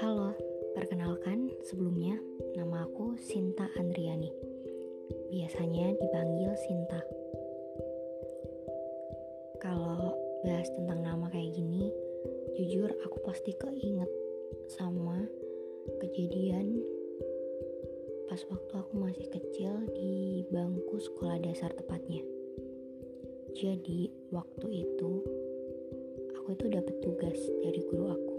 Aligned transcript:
Halo, 0.00 0.32
perkenalkan 0.72 1.52
sebelumnya 1.68 2.16
nama 2.56 2.88
aku 2.88 3.12
Sinta 3.20 3.68
Andriani. 3.76 4.32
Biasanya 5.28 6.00
dipanggil 6.00 6.48
Sinta. 6.64 7.04
Kalau 9.60 10.16
bahas 10.48 10.72
tentang 10.72 11.04
nama 11.04 11.28
kayak 11.28 11.52
gini, 11.52 11.92
jujur 12.56 12.88
aku 13.04 13.20
pasti 13.20 13.52
keinget 13.52 14.08
sama 14.80 15.20
kejadian 16.00 16.80
pas 18.32 18.40
waktu 18.48 18.72
aku 18.80 18.94
masih 18.96 19.28
kecil 19.28 19.76
di 19.92 20.40
bangku 20.48 20.96
sekolah 20.96 21.36
dasar 21.44 21.76
tepatnya. 21.76 22.35
Jadi, 23.56 24.12
waktu 24.36 24.84
itu 24.84 25.24
aku 26.36 26.48
itu 26.52 26.66
dapat 26.68 26.92
tugas 27.00 27.40
dari 27.64 27.80
guru 27.88 28.12
aku, 28.12 28.38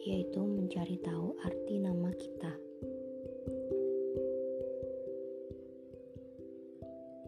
yaitu 0.00 0.40
mencari 0.40 0.96
tahu 1.04 1.36
arti 1.44 1.76
nama 1.76 2.08
kita. 2.16 2.48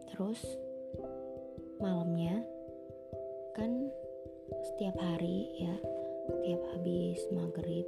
Terus 0.09 0.41
malamnya 1.77 2.41
kan 3.53 3.93
setiap 4.73 4.97
hari 4.97 5.53
ya, 5.69 5.77
setiap 6.33 6.65
habis 6.73 7.21
maghrib 7.29 7.85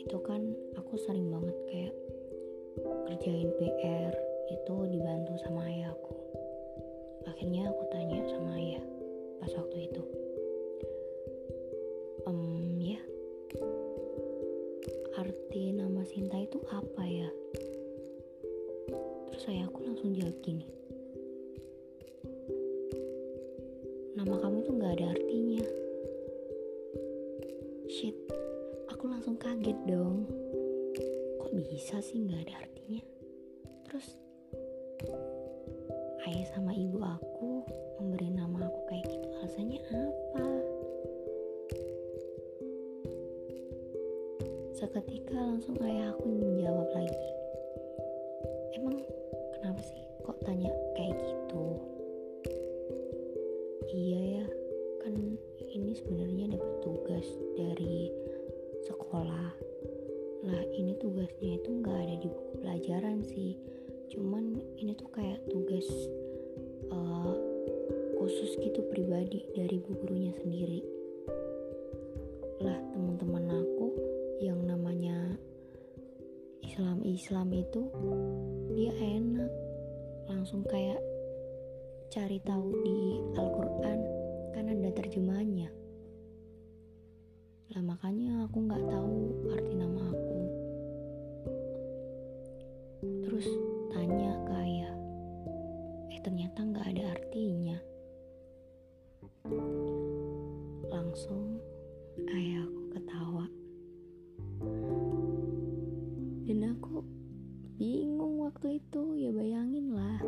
itu 0.00 0.16
kan 0.24 0.48
aku 0.80 0.96
sering 0.96 1.28
banget 1.28 1.56
kayak 1.68 1.94
kerjain 3.04 3.52
PR 3.60 4.16
itu 4.48 4.76
dibantu 4.88 5.36
sama 5.44 5.68
ayahku 5.68 6.13
akhirnya 7.24 7.68
aku 7.72 7.82
tanya 7.92 8.20
sama 8.28 8.56
ayah 8.56 8.84
pas 9.40 9.52
waktu 9.60 9.92
itu. 9.92 10.02
Um, 12.24 12.80
ya. 12.80 13.00
Arti 15.20 15.76
nama 15.76 16.00
Sinta 16.08 16.40
itu 16.40 16.56
apa 16.72 17.04
ya? 17.04 17.28
Terus 19.28 19.44
ayahku 19.50 19.84
langsung 19.84 20.16
jawab 20.16 20.36
gini. 20.40 20.64
Nama 24.16 24.34
kamu 24.40 24.56
itu 24.64 24.70
gak 24.80 24.94
ada 24.96 25.06
artinya. 25.12 25.64
Shit 27.92 28.16
aku 28.88 29.04
langsung 29.12 29.36
kaget 29.36 29.76
dong. 29.84 30.24
Kok 31.44 31.52
bisa 31.52 32.00
sih 32.00 32.24
gak 32.24 32.48
ada 32.48 32.64
artinya? 32.64 33.04
Terus 33.84 34.23
sama 36.54 36.70
ibu 36.70 37.02
aku 37.02 37.66
memberi 37.98 38.30
nama 38.30 38.62
aku 38.62 38.80
kayak 38.86 39.10
gitu 39.10 39.26
alasannya 39.42 39.82
apa? 39.90 40.46
Seketika 44.70 45.34
langsung 45.34 45.74
ayah 45.82 46.14
aku 46.14 46.30
menjawab 46.30 46.86
lagi 46.94 47.26
emang 48.78 49.02
kenapa 49.58 49.82
sih 49.82 49.98
kok 50.22 50.38
tanya 50.46 50.70
kayak 50.94 51.18
gitu? 51.26 51.66
Iya 53.90 54.22
ya 54.38 54.46
kan 55.02 55.14
ini 55.74 55.90
sebenarnya 55.98 56.54
dapat 56.54 56.74
tugas 56.86 57.26
dari 57.58 58.14
sekolah. 58.86 59.50
Lah 60.46 60.62
ini 60.70 60.94
tugasnya 61.02 61.58
itu 61.58 61.82
nggak 61.82 61.98
ada 61.98 62.14
di 62.22 62.30
buku 62.30 62.52
pelajaran 62.62 63.26
sih. 63.26 63.58
Cuman 64.14 64.54
ini 64.78 64.94
tuh 64.94 65.10
kayak 65.10 65.42
tugas 65.50 65.90
pribadi 69.24 69.40
dari 69.56 69.76
bu 69.80 69.96
gurunya 70.04 70.36
sendiri. 70.36 70.84
Lah 72.60 72.76
teman-teman 72.92 73.56
aku 73.56 73.88
yang 74.44 74.60
namanya 74.68 75.16
Islam 76.60 77.00
Islam 77.08 77.48
itu 77.56 77.88
dia 78.76 78.92
enak. 78.92 79.48
Langsung 80.28 80.60
kayak 80.68 81.00
cari 82.12 82.36
tahu 82.44 82.68
di 82.84 83.16
Al-Quran 83.40 83.98
kan 84.52 84.64
ada 84.68 84.90
terjemahannya 84.92 85.72
lah 87.74 87.82
makanya 87.82 88.44
aku 88.44 88.60
nggak 88.60 88.86
tahu 88.86 89.16
arti 89.50 89.72
nama 89.72 90.00
aku. 90.12 90.38
Terus 93.24 93.48
tanya 93.88 94.36
ke 94.46 94.52
ayah 94.52 94.94
eh 96.12 96.20
ternyata 96.20 96.60
nggak 96.60 96.86
ada 96.92 97.02
artinya 97.18 97.80
langsung 101.14 101.62
ayahku 102.26 102.90
ketawa. 102.90 103.46
Dan 106.42 106.74
aku 106.74 107.06
bingung 107.78 108.42
waktu 108.42 108.82
itu 108.82 109.14
ya 109.14 109.30
bayangin 109.30 109.94
lah. 109.94 110.18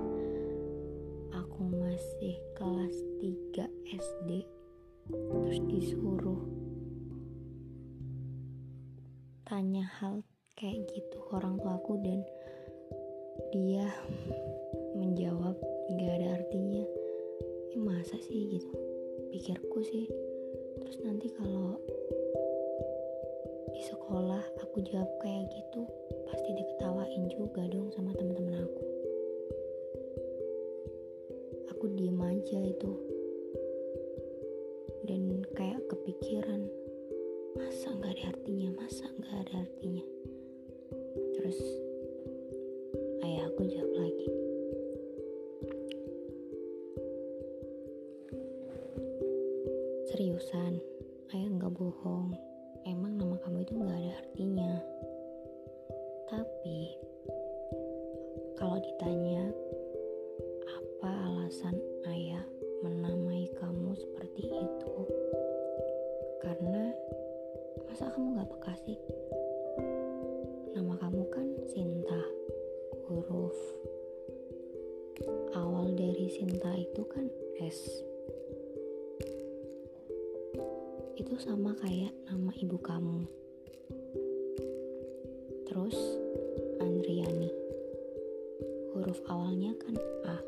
Aku 1.43 1.67
masih 1.75 2.39
kelas 2.55 2.95
3 3.19 3.67
SD 3.99 4.47
terus 5.11 5.59
disuruh 5.67 6.47
tanya 9.43 9.91
hal 9.99 10.23
kayak 10.55 10.87
gitu 10.95 11.19
orang 11.35 11.59
tuaku 11.67 11.99
dan 11.99 12.23
dia 13.51 13.91
menjawab 14.95 15.59
nggak 15.99 16.15
ada 16.23 16.39
artinya. 16.39 16.87
Eh 17.75 17.83
masa 17.83 18.15
sih? 18.23 18.55
gitu. 18.55 18.71
Pikirku 19.35 19.83
sih 19.83 20.07
terus 20.77 20.97
nanti 21.01 21.33
kalau 21.33 21.81
di 23.73 23.83
sekolah 23.85 24.45
aku 24.61 24.85
jawab 24.85 25.09
kayak 25.25 25.49
gitu 25.53 25.89
pasti 26.29 26.53
diketawain 26.53 27.25
juga 27.33 27.65
dong 27.73 27.89
sama 27.93 28.13
teman-teman 28.13 28.65
aku. 28.65 28.85
Aku 31.73 31.85
diem 31.97 32.21
aja 32.21 32.59
itu. 32.61 32.93
Dan 35.07 35.45
kayak 35.55 35.81
kepikiran 35.89 36.69
masa 37.57 37.93
nggak 37.97 38.13
ada 38.17 38.25
artinya? 38.37 38.69
Masa 38.77 39.05
nggak 39.09 39.37
ada 39.49 39.55
artinya? 39.65 40.05
Terus 41.37 41.59
ayah 43.25 43.49
aku 43.49 43.65
jawab 43.71 43.96
seriusan? 50.17 50.81
Ayah 51.37 51.61
nggak 51.61 51.77
bohong. 51.77 52.33
Emang 52.89 53.21
nama 53.21 53.37
kamu 53.45 53.69
itu 53.69 53.77
nggak 53.77 54.01
ada 54.01 54.13
artinya. 54.17 54.73
Tapi 56.33 56.97
kalau 58.57 58.81
ditanya 58.81 59.45
apa 60.73 61.11
alasan 61.21 61.77
ayah 62.09 62.41
menamai 62.81 63.45
kamu 63.61 63.93
seperti 63.93 64.49
itu? 64.57 64.95
Karena 66.41 66.97
masa 67.85 68.09
kamu 68.09 68.41
gak 68.41 68.49
peka 68.57 68.73
sih? 68.89 68.97
Nama 70.73 70.97
kamu 70.97 71.23
kan 71.29 71.47
Sinta 71.69 72.25
huruf. 73.05 73.59
Awal 75.53 75.93
dari 75.93 76.33
Sinta 76.33 76.73
itu 76.73 77.05
kan 77.05 77.29
S 77.61 78.16
itu 81.17 81.35
sama 81.41 81.73
kayak 81.81 82.13
nama 82.29 82.53
ibu 82.61 82.77
kamu. 82.77 83.25
Terus 85.65 85.97
Andriani. 86.79 87.49
Huruf 88.93 89.17
awalnya 89.27 89.73
kan 89.81 89.97
A. 90.29 90.39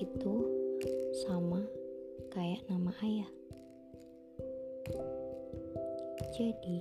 Itu 0.00 0.34
sama 1.28 1.60
kayak 2.32 2.64
nama 2.72 2.92
ayah. 3.04 3.30
Jadi 6.32 6.80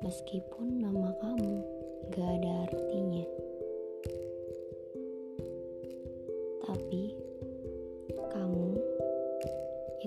meskipun 0.00 0.80
nama 0.80 1.12
kamu 1.20 1.52
gak 2.12 2.28
ada 2.40 2.52
artinya 2.68 3.24
tapi 6.64 7.03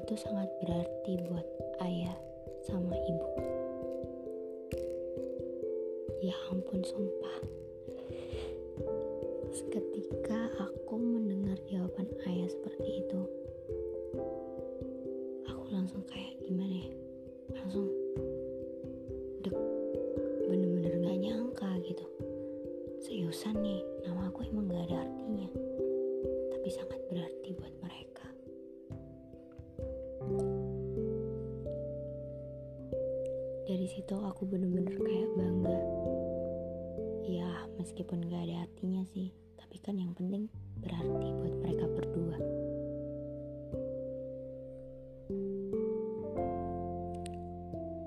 itu 0.07 0.23
sangat 0.23 0.47
berarti 0.63 1.19
buat 1.27 1.43
ayah 1.83 2.15
sama 2.63 2.95
ibu. 2.95 3.27
Ya 6.23 6.31
ampun 6.47 6.79
sumpah. 6.79 7.43
Seketika 9.51 10.47
aku 10.63 10.95
mendengar 10.95 11.59
jawaban 11.67 12.07
ayah 12.23 12.47
seperti 12.47 13.03
itu 13.03 13.19
aku 15.43 15.75
langsung 15.75 15.99
kayak 16.07 16.39
gimana 16.39 16.87
ya? 16.87 16.91
Langsung 17.51 17.91
dek 19.43 19.59
bener-bener 20.47 21.03
gak 21.03 21.19
nyangka 21.19 21.83
gitu. 21.83 22.07
Seriusan 23.03 23.59
nih 23.59 23.83
situ 33.87 34.15
aku 34.19 34.43
bener-bener 34.43 34.99
kayak 34.99 35.31
bangga. 35.39 35.79
Ya 37.27 37.49
meskipun 37.79 38.27
gak 38.27 38.43
ada 38.47 38.67
artinya 38.67 39.03
sih 39.15 39.31
tapi 39.55 39.79
kan 39.79 39.95
yang 39.95 40.11
penting 40.15 40.51
berarti 40.83 41.27
buat 41.39 41.55
mereka 41.63 41.85
berdua. 41.95 42.37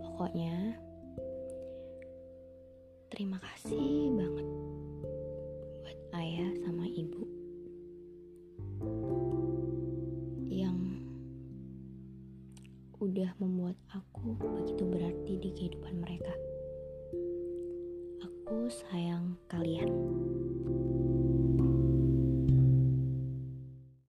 Pokoknya 0.04 0.76
terima 3.08 3.40
kasih 3.40 4.12
banget 4.12 4.59
udah 13.30 13.46
membuat 13.46 13.78
aku 13.94 14.34
begitu 14.42 14.82
berarti 14.90 15.38
di 15.38 15.54
kehidupan 15.54 16.02
mereka. 16.02 16.34
Aku 18.26 18.66
sayang 18.66 19.38
kalian. 19.46 19.86